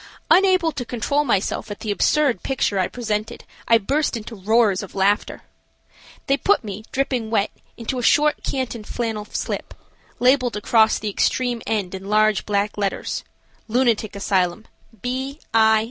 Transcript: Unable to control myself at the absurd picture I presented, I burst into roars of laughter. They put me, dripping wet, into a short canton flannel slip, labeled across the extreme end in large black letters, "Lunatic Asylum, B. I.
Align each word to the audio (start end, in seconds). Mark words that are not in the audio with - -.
Unable 0.31 0.71
to 0.71 0.83
control 0.83 1.23
myself 1.23 1.69
at 1.69 1.81
the 1.81 1.91
absurd 1.91 2.41
picture 2.41 2.79
I 2.79 2.87
presented, 2.87 3.43
I 3.67 3.77
burst 3.77 4.17
into 4.17 4.33
roars 4.35 4.81
of 4.81 4.95
laughter. 4.95 5.43
They 6.25 6.37
put 6.37 6.63
me, 6.63 6.85
dripping 6.91 7.29
wet, 7.29 7.51
into 7.77 7.99
a 7.99 8.01
short 8.01 8.41
canton 8.41 8.83
flannel 8.83 9.25
slip, 9.25 9.75
labeled 10.17 10.57
across 10.57 10.97
the 10.97 11.11
extreme 11.11 11.61
end 11.67 11.93
in 11.93 12.09
large 12.09 12.47
black 12.47 12.79
letters, 12.79 13.23
"Lunatic 13.67 14.15
Asylum, 14.15 14.65
B. 15.03 15.39
I. 15.53 15.79